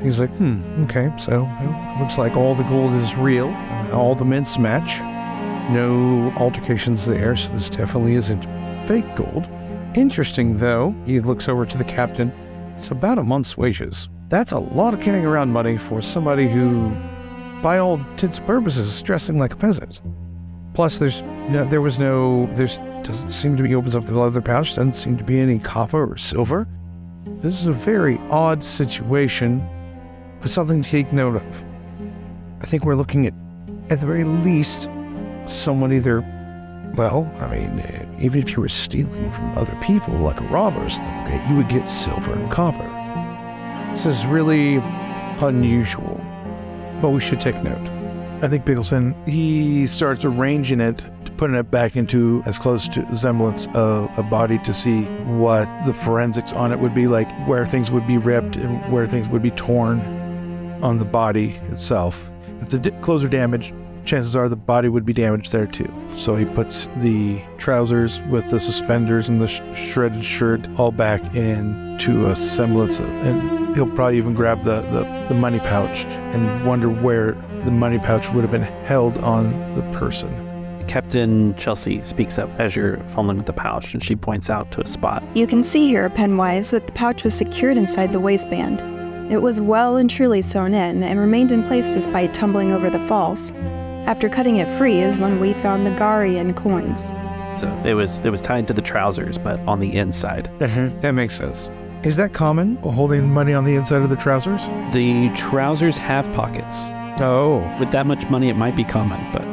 [0.00, 1.40] He's like, hmm, okay, so
[1.98, 3.48] looks like all the gold is real,
[3.92, 5.00] all the mints match,
[5.72, 8.44] no altercations there, so this definitely isn't
[8.86, 9.48] fake gold.
[9.96, 12.30] Interesting, though, he looks over to the captain.
[12.76, 14.08] It's about a month's wages.
[14.28, 16.94] That's a lot of carrying around money for somebody who,
[17.62, 20.02] by all intents and purposes, is dressing like a peasant.
[20.74, 24.42] Plus, there's no, there was no, there's doesn't seem to be opens up the leather
[24.42, 24.74] pouch.
[24.74, 26.68] Doesn't seem to be any copper or silver.
[27.40, 29.66] This is a very odd situation,
[30.42, 31.64] but something to take note of.
[32.60, 33.32] I think we're looking at,
[33.88, 34.90] at the very least,
[35.46, 36.20] someone either,
[36.96, 37.82] well, I mean,
[38.20, 41.88] even if you were stealing from other people like a robber okay, you would get
[41.88, 42.97] silver and copper.
[43.98, 44.76] This is really
[45.40, 46.20] unusual,
[47.02, 47.90] but we should take note.
[48.44, 51.04] I think Pickleson, he starts arranging it,
[51.36, 55.92] putting it back into as close to semblance of a body to see what the
[55.92, 59.42] forensics on it would be like, where things would be ripped and where things would
[59.42, 59.98] be torn
[60.80, 62.30] on the body itself.
[62.60, 63.74] If the di- clothes are damaged,
[64.08, 65.92] chances are the body would be damaged there too.
[66.16, 71.22] So he puts the trousers with the suspenders and the sh- shredded shirt all back
[71.34, 76.66] into a semblance of, and he'll probably even grab the, the, the money pouch and
[76.66, 77.32] wonder where
[77.64, 80.46] the money pouch would have been held on the person.
[80.88, 84.80] Captain Chelsea speaks up as you're fumbling with the pouch, and she points out to
[84.80, 85.22] a spot.
[85.34, 88.80] You can see here, Penwise, that the pouch was secured inside the waistband.
[89.30, 93.00] It was well and truly sewn in and remained in place despite tumbling over the
[93.00, 93.52] falls.
[94.08, 97.10] After cutting it free is when we found the Garian coins.
[97.60, 100.50] So it was it was tied to the trousers, but on the inside.
[100.60, 100.98] Mm-hmm.
[101.00, 101.68] That makes sense.
[102.04, 102.76] Is that common?
[102.76, 104.62] Holding money on the inside of the trousers?
[104.94, 106.86] The trousers have pockets.
[107.20, 109.44] Oh, With that much money, it might be common, but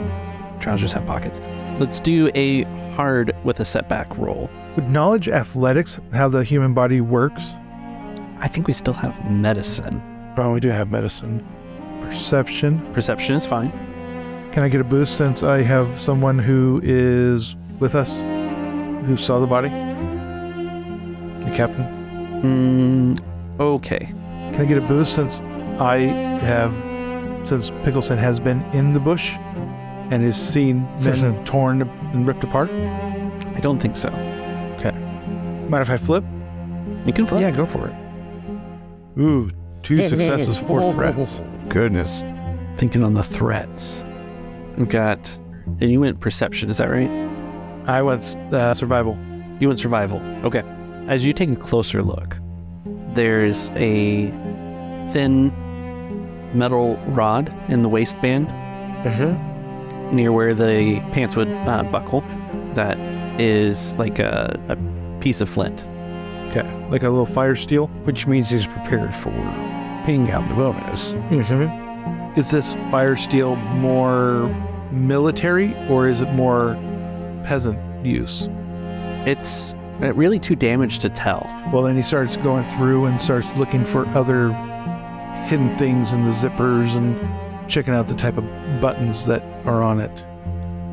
[0.61, 1.41] trousers have pockets.
[1.77, 2.61] Let's do a
[2.93, 4.49] hard with a setback roll.
[4.77, 7.55] Would knowledge athletics how the human body works?
[8.39, 10.01] I think we still have medicine.
[10.37, 11.45] Oh, we do have medicine.
[12.03, 12.79] Perception.
[12.93, 13.73] Perception is fine.
[14.55, 18.21] Can I get a boost since I have someone who is with us
[19.05, 19.67] who saw the body?
[19.67, 21.83] The captain.
[22.41, 24.05] Mm, okay.
[24.53, 25.41] Can I get a boost since
[25.77, 26.71] I have,
[27.45, 29.33] since Pickleson has been in the bush
[30.09, 32.69] and has seen men torn and ripped apart.
[32.69, 34.07] I don't think so.
[34.77, 34.91] Okay.
[35.67, 36.23] Mind if I flip?
[37.05, 37.41] You can flip.
[37.41, 37.95] Yeah, go for it.
[39.19, 39.51] Ooh,
[39.83, 41.41] two successes, four threats.
[41.67, 42.23] Goodness.
[42.77, 44.04] Thinking on the threats.
[44.77, 45.38] We've got,
[45.79, 47.09] and you went perception, is that right?
[47.88, 49.17] I went uh, survival.
[49.59, 50.19] You went survival.
[50.43, 50.63] Okay.
[51.07, 52.38] As you take a closer look,
[53.13, 54.29] there's a
[55.11, 55.53] thin
[56.53, 58.47] metal rod in the waistband
[60.13, 62.21] near where the pants would uh, buckle.
[62.73, 62.97] That
[63.39, 65.85] is like a, a piece of flint.
[66.49, 67.88] Okay, like a little fire steel.
[68.03, 69.31] Which means he's prepared for
[70.05, 71.13] ping out in the bonus.
[72.36, 74.48] Is this fire steel more
[74.91, 76.76] military or is it more
[77.45, 78.50] peasant use?
[79.26, 81.48] It's uh, really too damaged to tell.
[81.71, 84.52] Well, then he starts going through and starts looking for other
[85.48, 87.17] hidden things in the zippers and
[87.69, 88.43] checking out the type of
[88.82, 90.12] buttons that are on it.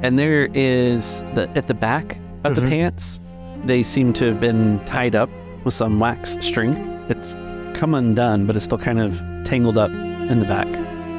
[0.02, 2.68] And there is the at the back of the Mhm.
[2.68, 3.20] pants,
[3.64, 5.28] they seem to have been tied up
[5.64, 6.74] with some wax string.
[7.08, 7.34] It's
[7.74, 10.66] come undone, but it's still kind of tangled up in the back.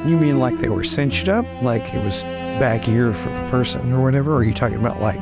[0.04, 1.46] You mean like they were cinched up?
[1.62, 2.22] Like it was
[2.60, 4.32] back here for the person or whatever?
[4.34, 5.20] Or are you talking about like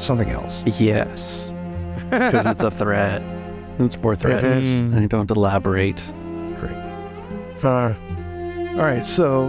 [0.00, 0.62] something else?
[0.80, 1.52] Yes,
[2.10, 3.22] because it's a threat.
[3.78, 4.42] It's more threat.
[4.42, 5.02] Mhm.
[5.02, 6.02] I don't elaborate.
[7.62, 7.94] Uh,
[8.76, 9.48] all right, so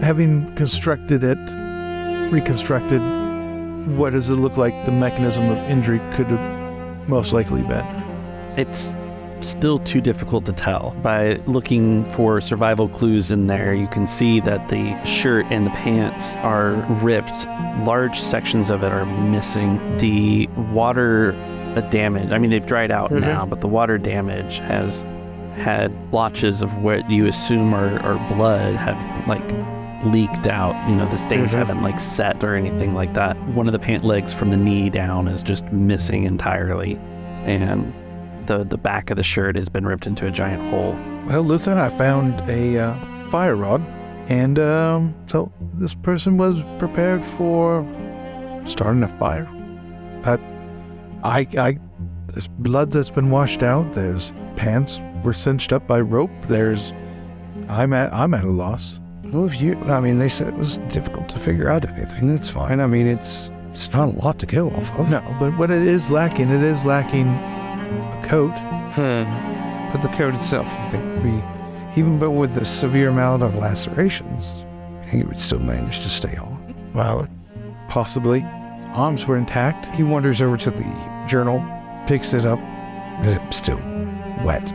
[0.00, 1.38] having constructed it,
[2.32, 3.00] reconstructed,
[3.96, 7.84] what does it look like the mechanism of injury could have most likely been?
[8.56, 8.90] It's
[9.40, 10.96] still too difficult to tell.
[11.02, 15.70] By looking for survival clues in there, you can see that the shirt and the
[15.70, 16.72] pants are
[17.02, 17.46] ripped.
[17.84, 19.78] Large sections of it are missing.
[19.98, 21.32] The water
[21.90, 23.20] damage, I mean, they've dried out Mhm.
[23.20, 25.04] now, but the water damage has
[25.56, 28.96] had blotches of what you assume are, are blood have
[29.28, 29.42] like
[30.04, 30.74] leaked out.
[30.88, 31.58] You know, the stains Mhm.
[31.58, 33.36] haven't like set or anything like that.
[33.54, 36.98] One of the pant legs from the knee down is just missing entirely.
[37.44, 37.92] And
[38.46, 40.96] the the back of the shirt has been ripped into a giant hole.
[41.26, 43.84] Well, Luther, I found a uh, fire rod,
[44.28, 47.84] and um, so this person was prepared for
[48.64, 49.48] starting a fire.
[50.22, 50.40] But
[51.22, 51.78] I, I,
[52.28, 53.92] there's blood that's been washed out.
[53.92, 56.30] There's pants were cinched up by rope.
[56.42, 56.92] There's,
[57.68, 59.00] I'm at, I'm at a loss.
[59.24, 62.28] Well, if you, I mean, they said it was difficult to figure out anything.
[62.28, 62.80] That's fine.
[62.80, 65.10] I mean, it's it's not a lot to go off of.
[65.10, 67.26] No, but what it is lacking, it is lacking
[68.28, 68.52] coat.
[69.92, 74.64] But the coat itself, you think, we, even but with the severe amount of lacerations,
[75.00, 76.74] I think it would still manage to stay on.
[76.94, 77.26] Well,
[77.88, 78.40] possibly.
[78.40, 79.86] His arms were intact.
[79.94, 81.64] He wanders over to the journal,
[82.06, 82.58] picks it up.
[83.24, 83.78] Is it still
[84.44, 84.72] wet?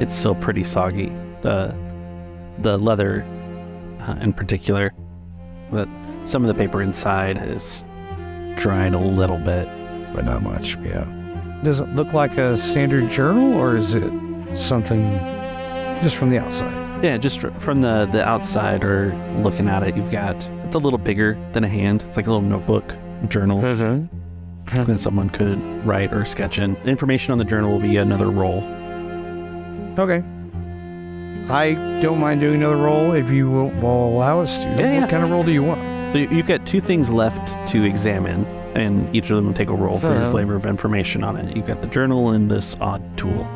[0.00, 1.10] It's still pretty soggy.
[1.42, 1.74] The
[2.58, 3.24] the leather,
[4.00, 4.92] uh, in particular,
[5.70, 5.88] but
[6.26, 7.84] some of the paper inside is
[8.56, 9.66] dried a little bit.
[10.14, 10.76] but not much.
[10.78, 11.06] Yeah.
[11.62, 14.12] Does it look like a standard journal, or is it
[14.56, 15.12] something
[16.02, 17.04] just from the outside?
[17.04, 20.98] Yeah, just from the the outside or looking at it, you've got it's a little
[20.98, 22.02] bigger than a hand.
[22.08, 22.94] It's like a little notebook
[23.28, 24.84] journal mm-hmm.
[24.84, 26.76] that someone could write or sketch in.
[26.78, 28.62] Information on the journal will be another roll.
[29.98, 30.24] Okay.
[31.50, 34.64] I don't mind doing another roll if you will, will allow us to.
[34.64, 35.06] Yeah, what yeah.
[35.08, 35.80] kind of roll do you want?
[36.12, 38.44] So you've got two things left to examine,
[38.74, 40.30] and each of them will take a roll for your Uh-huh.
[40.30, 41.56] flavor of information on it.
[41.56, 43.46] You've got the journal and this odd tool.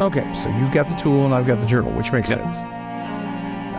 [0.00, 2.38] Okay, so you've got the tool and I've got the journal, which makes Yep.
[2.40, 2.56] sense.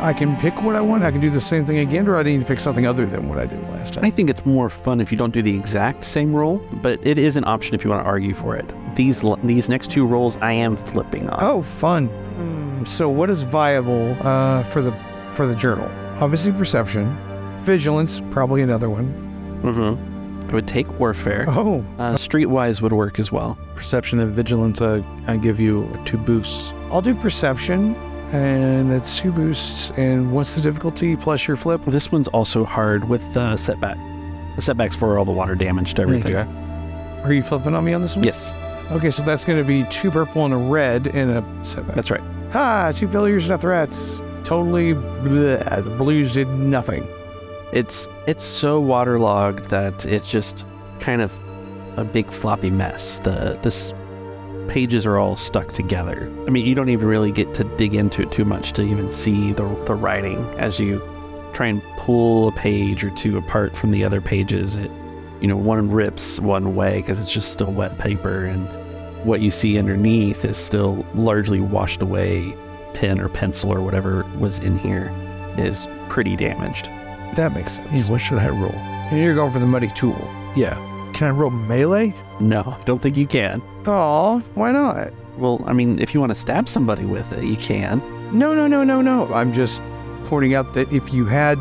[0.01, 1.03] I can pick what I want.
[1.03, 3.27] I can do the same thing again, or I need to pick something other than
[3.27, 4.05] what I did last time.
[4.05, 7.17] I think it's more fun if you don't do the exact same roll, but it
[7.17, 8.73] is an option if you want to argue for it.
[8.95, 11.37] These l- these next two rolls I am flipping on.
[11.41, 12.07] Oh, fun.
[12.07, 14.93] Hmm, So, what is viable uh, for the
[15.33, 15.89] for the journal?
[16.21, 17.13] Obviously, perception,
[17.61, 19.13] vigilance, probably another one.
[19.61, 20.47] Mm-hmm.
[20.49, 21.45] It would take warfare.
[21.47, 23.57] Oh, Uh, streetwise would work as well.
[23.75, 26.73] Perception and vigilance, uh, I give you two boosts.
[26.91, 27.93] I'll do perception,
[28.31, 29.91] and that's two boosts.
[29.97, 31.81] And what's the difficulty plus your flip?
[31.85, 33.97] This one's also hard with uh, setback.
[34.55, 36.35] The setbacks for all the water damage to everything.
[36.35, 36.49] Okay.
[37.23, 38.23] Are you flipping on me on this one?
[38.25, 38.53] Yes,
[38.91, 41.93] Okay, so that's going to be two purple and a red and a setback.
[41.93, 42.23] that's right.
[42.53, 42.91] Ha!
[42.95, 44.19] Two failures and a threats.
[44.43, 44.95] Totally.
[44.95, 45.83] Bleh.
[45.83, 47.07] The blues did nothing.
[47.71, 50.65] It's it's so waterlogged that it's just
[50.99, 51.37] kind of
[51.97, 53.19] a big floppy mess.
[53.19, 53.93] The this
[54.67, 56.31] pages are all stuck together.
[56.47, 59.09] I mean, you don't even really get to dig into it too much to even
[59.09, 61.01] see the the writing as you
[61.53, 64.75] try and pull a page or two apart from the other pages.
[64.75, 64.91] It
[65.41, 68.67] you know one rips one way because it's just still wet paper and
[69.25, 72.55] what you see underneath is still largely washed away
[72.93, 75.11] pen or pencil or whatever was in here
[75.57, 76.89] is pretty damaged.
[77.35, 77.89] That makes sense.
[77.91, 78.71] Yeah, what should I roll?
[78.71, 80.19] And you're going for the muddy tool.
[80.55, 80.75] Yeah.
[81.13, 82.13] Can I roll melee?
[82.39, 83.61] No, I don't think you can.
[83.85, 85.11] Oh, why not?
[85.37, 88.01] Well, I mean, if you want to stab somebody with it, you can.
[88.37, 89.33] No, no, no, no, no.
[89.33, 89.81] I'm just
[90.25, 91.57] pointing out that if you had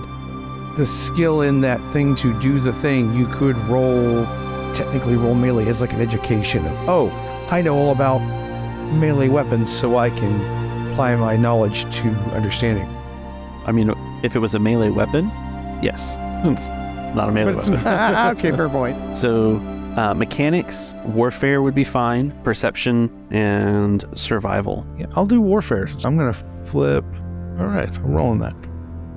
[0.76, 4.24] the skill in that thing to do the thing, you could roll,
[4.74, 7.10] technically roll melee as like an education of, oh,
[7.50, 8.18] I know all about
[8.92, 12.88] melee weapons, so I can apply my knowledge to understanding.
[13.66, 15.30] I mean, if it was a melee weapon,
[15.82, 16.16] yes.
[16.44, 16.68] It's
[17.14, 18.38] not a melee But weapon.
[18.38, 19.16] okay, fair point.
[19.16, 19.56] So,
[19.96, 24.86] uh, mechanics, warfare would be fine, perception, and survival.
[24.98, 25.88] Yeah, I'll do warfare.
[26.04, 27.04] I'm gonna flip.
[27.58, 28.54] All right, I'm rolling that.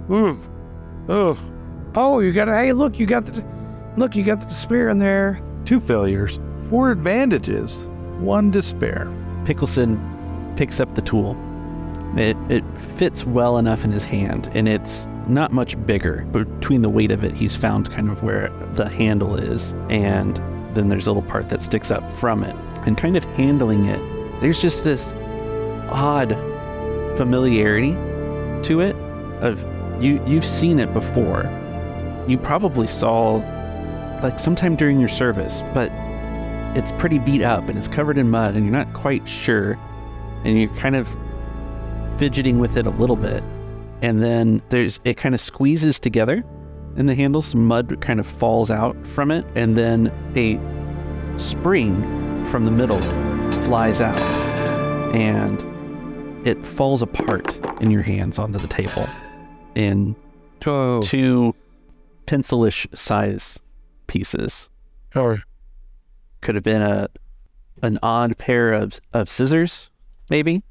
[0.10, 0.40] Ooh,
[1.10, 1.38] oh,
[1.96, 3.46] Oh, you got hey, look, you got the,
[3.98, 5.42] look, you got the despair in there.
[5.66, 7.88] two failures, four advantages,
[8.20, 9.06] one despair.
[9.44, 10.00] Pickleson
[10.58, 11.36] picks up the tool.
[12.16, 16.26] It, it fits well enough in his hand, and it's not much bigger.
[16.32, 20.38] Between the weight of it, he's found kind of where the handle is, and
[20.74, 22.56] then there's a little part that sticks up from it.
[22.86, 25.14] And kind of handling it, there's just this
[25.90, 26.32] odd
[27.18, 27.92] familiarity
[28.64, 28.96] to it.
[29.42, 29.64] Of
[30.02, 31.44] you, you've seen it before.
[32.28, 33.36] You probably saw,
[34.24, 35.92] like sometime during your service, but
[36.76, 39.78] it's pretty beat up and it's covered in mud and you're not quite sure
[40.46, 41.08] and you're kind of
[42.18, 43.44] fidgeting with it a little bit
[44.02, 46.44] and then there's it kind of squeezes together
[46.98, 50.60] in the handle some mud kind of falls out from it and then a
[51.40, 52.02] spring
[52.48, 53.00] from the middle
[53.66, 54.20] flies out.
[55.16, 55.62] And
[56.46, 59.08] it falls apart in your hands onto the table
[59.76, 60.16] in
[60.66, 61.56] Oh, two
[62.28, 63.58] pencilish size
[64.08, 64.70] pieces.
[65.16, 65.44] Or
[66.42, 67.08] could have been a
[67.82, 69.90] an odd pair of, of scissors,
[70.30, 70.64] maybe,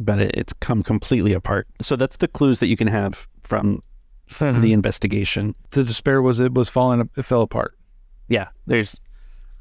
[0.00, 1.66] but it, it's come completely apart.
[1.80, 3.82] So that's the clues that you can have from
[4.40, 5.54] the investigation.
[5.70, 7.08] the despair was it was falling.
[7.16, 7.76] It fell apart.
[8.28, 8.98] Yeah, there's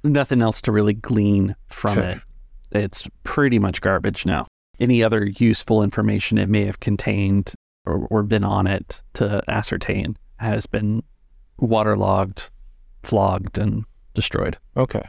[0.03, 2.11] nothing else to really glean from Okay.
[2.13, 2.21] it.
[2.83, 4.47] It's pretty much garbage now.
[4.79, 7.53] Any other useful information it may have contained
[7.85, 11.03] or, or been on it to ascertain has been
[11.59, 12.49] waterlogged,
[13.03, 14.57] flogged, and destroyed.
[14.75, 15.03] Okay.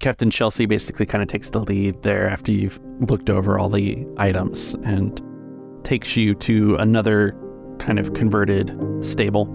[0.00, 4.06] Captain Chelsea basically kind of takes the lead there after you've looked over all the
[4.16, 5.20] items and
[5.84, 7.36] takes you to another
[7.78, 9.46] kind of converted stable.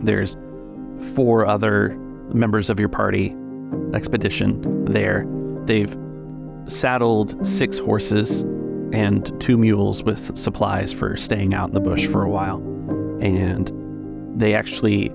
[0.00, 0.38] There's
[1.14, 1.90] four other
[2.32, 3.36] members of your party
[3.92, 5.26] expedition there.
[5.64, 5.94] They've
[6.66, 8.40] saddled six horses
[8.92, 12.58] and two mules with supplies for staying out in the bush for a while.
[13.20, 13.70] And
[14.40, 15.12] they actually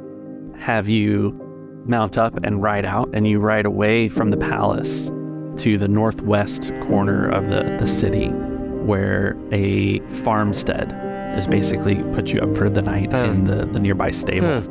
[0.59, 1.48] have you
[1.89, 5.11] mount up and ride out, and you ride away from the palace
[5.57, 10.93] to the northwest corner of the, the city, where a farmstead
[11.37, 14.61] is basically put you up for the night in the, the nearby stable.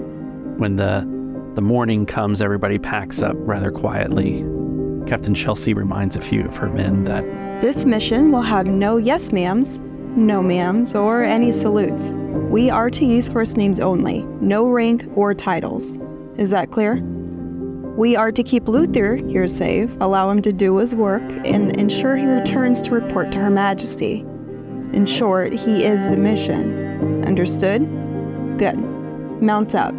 [0.56, 1.06] When the
[1.54, 4.44] the morning comes, everybody packs up rather quietly.
[5.08, 7.24] Captain Chelsea reminds a few of her men that
[7.60, 9.80] This mission will have no yes ma'ams,
[10.16, 12.12] no ma'ams, or any salutes.
[12.48, 15.98] We are to use first names only, no rank or titles.
[16.38, 17.02] Is that clear?
[17.96, 22.14] We are to keep Luther here safe, allow him to do his work, and ensure
[22.14, 24.20] he returns to report to Her Majesty.
[24.92, 27.24] In short, he is the mission.
[27.24, 27.80] Understood?
[28.56, 28.76] Good.
[29.42, 29.92] Mount up.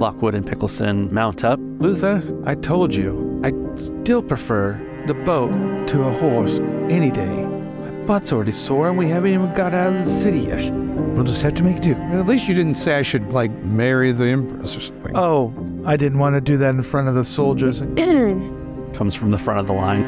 [0.00, 1.60] Lockwood and Pickleson mount up.
[1.78, 4.72] Luther, I told you, I still prefer
[5.06, 6.58] the boat to a horse
[6.90, 7.46] any day.
[7.46, 10.89] My butt's already sore and we haven't even got out of the city yet.
[11.20, 11.92] We'll just have to make do.
[11.92, 15.14] At least you didn't say I should, like, marry the Empress or something.
[15.14, 15.52] Oh,
[15.84, 17.80] I didn't want to do that in front of the soldiers.
[18.94, 20.04] comes from the front of the line.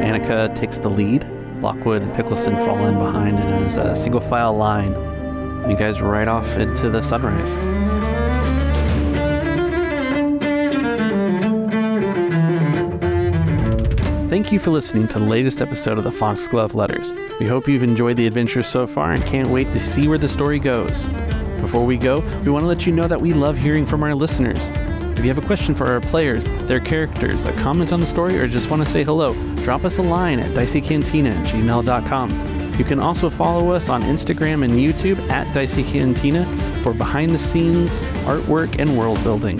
[0.00, 1.24] Annika takes the lead.
[1.60, 4.92] Lockwood and Pickleson fall in behind in a single file line.
[4.92, 8.17] And you guys ride off into the sunrise.
[14.28, 17.12] Thank you for listening to the latest episode of the Foxglove Letters.
[17.40, 20.28] We hope you've enjoyed the adventure so far and can't wait to see where the
[20.28, 21.08] story goes.
[21.62, 24.14] Before we go, we want to let you know that we love hearing from our
[24.14, 24.68] listeners.
[25.16, 28.38] If you have a question for our players, their characters, a comment on the story,
[28.38, 29.32] or just want to say hello,
[29.64, 32.74] drop us a line at diceycantina at gmail.com.
[32.78, 36.44] You can also follow us on Instagram and YouTube at Dicey Cantina
[36.82, 39.58] for behind the scenes artwork and world building.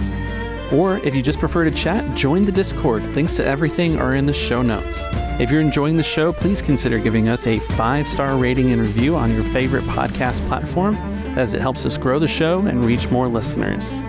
[0.73, 3.03] Or if you just prefer to chat, join the Discord.
[3.15, 5.03] Links to everything are in the show notes.
[5.41, 9.17] If you're enjoying the show, please consider giving us a five star rating and review
[9.17, 10.97] on your favorite podcast platform,
[11.39, 14.01] as it helps us grow the show and reach more listeners.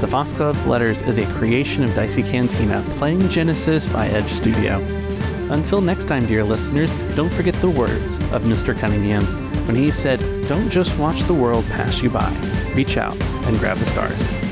[0.00, 4.78] The Foxglove Letters is a creation of Dicey Cantina, playing Genesys by Edge Studio.
[5.50, 8.78] Until next time, dear listeners, don't forget the words of Mr.
[8.78, 9.24] Cunningham
[9.66, 12.30] when he said, Don't just watch the world pass you by,
[12.74, 14.45] reach out and grab the stars.